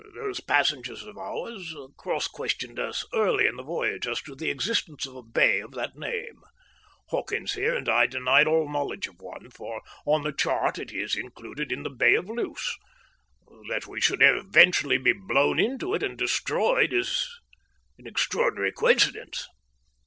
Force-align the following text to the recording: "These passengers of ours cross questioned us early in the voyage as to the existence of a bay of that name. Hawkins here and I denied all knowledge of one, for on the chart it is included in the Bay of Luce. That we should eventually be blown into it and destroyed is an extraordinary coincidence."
"These 0.15 0.39
passengers 0.41 1.03
of 1.03 1.15
ours 1.15 1.75
cross 1.95 2.27
questioned 2.27 2.79
us 2.79 3.05
early 3.13 3.45
in 3.45 3.55
the 3.55 3.61
voyage 3.61 4.07
as 4.07 4.19
to 4.23 4.33
the 4.33 4.49
existence 4.49 5.05
of 5.05 5.15
a 5.15 5.21
bay 5.21 5.59
of 5.59 5.73
that 5.73 5.95
name. 5.95 6.41
Hawkins 7.09 7.53
here 7.53 7.75
and 7.75 7.87
I 7.87 8.07
denied 8.07 8.47
all 8.47 8.67
knowledge 8.67 9.05
of 9.05 9.21
one, 9.21 9.51
for 9.51 9.83
on 10.07 10.23
the 10.23 10.33
chart 10.33 10.79
it 10.79 10.91
is 10.91 11.15
included 11.15 11.71
in 11.71 11.83
the 11.83 11.91
Bay 11.91 12.15
of 12.15 12.27
Luce. 12.27 12.79
That 13.69 13.85
we 13.85 14.01
should 14.01 14.23
eventually 14.23 14.97
be 14.97 15.13
blown 15.13 15.59
into 15.59 15.93
it 15.93 16.01
and 16.01 16.17
destroyed 16.17 16.93
is 16.93 17.29
an 17.99 18.07
extraordinary 18.07 18.71
coincidence." 18.71 19.45